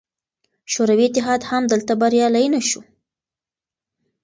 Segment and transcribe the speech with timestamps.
[0.71, 2.79] شوروي اتحاد هم دلته بریالی نه شو.